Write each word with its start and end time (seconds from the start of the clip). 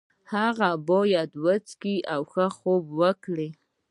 هغه 0.33 0.69
باید 0.89 1.31
وڅښي 1.43 1.95
او 2.13 2.21
ښه 2.31 2.45
خوب 2.57 2.83
وکړي. 3.01 3.49